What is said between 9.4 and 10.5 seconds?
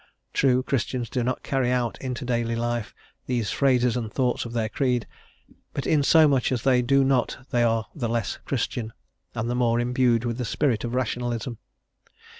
the more imbued with the